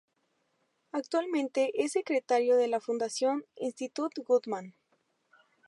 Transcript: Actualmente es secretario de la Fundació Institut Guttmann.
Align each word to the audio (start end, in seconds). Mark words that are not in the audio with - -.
Actualmente 0.93 1.69
es 1.75 1.91
secretario 1.91 2.57
de 2.57 2.67
la 2.67 2.79
Fundació 2.79 3.39
Institut 3.55 4.13
Guttmann. 4.25 4.73